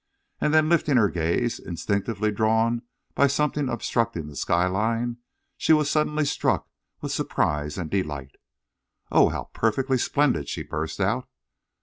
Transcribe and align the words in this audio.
And 0.39 0.51
then 0.51 0.67
lifting 0.67 0.97
her 0.97 1.09
gaze, 1.11 1.59
instinctively 1.59 2.31
drawn 2.31 2.81
by 3.13 3.27
something 3.27 3.69
obstructing 3.69 4.25
the 4.25 4.35
sky 4.35 4.65
line, 4.65 5.17
she 5.57 5.73
was 5.73 5.91
suddenly 5.91 6.25
struck 6.25 6.67
with 7.01 7.11
surprise 7.11 7.77
and 7.77 7.87
delight. 7.87 8.37
"Oh! 9.11 9.29
how 9.29 9.51
perfectly 9.53 9.99
splendid!" 9.99 10.49
she 10.49 10.63
burst 10.63 10.99
out. 10.99 11.29